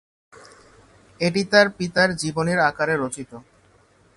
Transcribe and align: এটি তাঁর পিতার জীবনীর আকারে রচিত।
এটি 1.21 1.41
তাঁর 1.51 1.67
পিতার 1.77 2.09
জীবনীর 2.15 2.59
আকারে 2.69 2.95
রচিত। 2.97 3.31